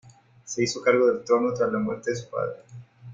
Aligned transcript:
Se 0.45 0.63
hizo 0.63 0.81
cargo 0.81 1.05
del 1.13 1.23
trono 1.23 1.53
tras 1.53 1.71
la 1.71 1.77
muerte 1.77 2.09
de 2.09 2.17
su 2.17 2.27
padre. 2.27 2.63